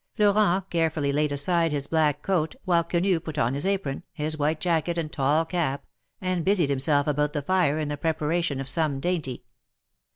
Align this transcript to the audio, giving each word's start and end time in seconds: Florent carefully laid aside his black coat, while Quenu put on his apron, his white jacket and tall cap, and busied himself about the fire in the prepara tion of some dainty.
Florent 0.15 0.67
carefully 0.71 1.11
laid 1.13 1.31
aside 1.31 1.71
his 1.71 1.85
black 1.85 2.23
coat, 2.23 2.55
while 2.65 2.83
Quenu 2.83 3.19
put 3.19 3.37
on 3.37 3.53
his 3.53 3.67
apron, 3.67 4.01
his 4.13 4.35
white 4.35 4.59
jacket 4.59 4.97
and 4.97 5.11
tall 5.11 5.45
cap, 5.45 5.85
and 6.19 6.43
busied 6.43 6.71
himself 6.71 7.05
about 7.05 7.33
the 7.33 7.41
fire 7.43 7.77
in 7.77 7.87
the 7.87 7.97
prepara 7.97 8.43
tion 8.43 8.59
of 8.59 8.67
some 8.67 8.99
dainty. 8.99 9.43